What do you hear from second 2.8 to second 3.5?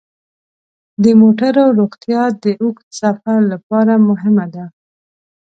سفر